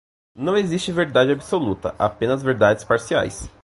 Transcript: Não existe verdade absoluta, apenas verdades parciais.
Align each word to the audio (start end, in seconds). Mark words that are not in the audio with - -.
Não 0.35 0.57
existe 0.57 0.91
verdade 0.91 1.31
absoluta, 1.31 1.93
apenas 1.99 2.41
verdades 2.41 2.83
parciais. 2.83 3.47